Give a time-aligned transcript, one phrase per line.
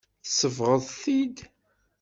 [0.25, 1.37] Tsebɣeḍ-t-id.